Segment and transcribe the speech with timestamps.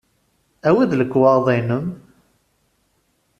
[0.67, 1.87] Awi-d lekwaɣeḍ-nnem.